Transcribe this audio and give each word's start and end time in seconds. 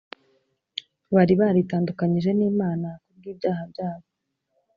Bari 1.13 1.33
baritandukanyije 1.41 2.29
n’Imana 2.39 2.87
kubw’ibyaha 3.05 3.63
byabo, 3.71 4.07